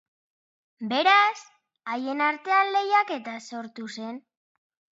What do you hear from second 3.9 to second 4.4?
zen.